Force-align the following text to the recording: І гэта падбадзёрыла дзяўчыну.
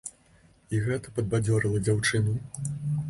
І 0.77 0.79
гэта 0.87 1.13
падбадзёрыла 1.19 1.83
дзяўчыну. 1.85 2.33